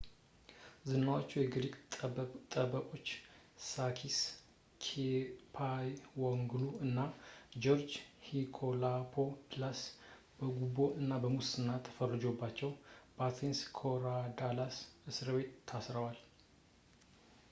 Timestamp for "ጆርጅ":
7.65-7.91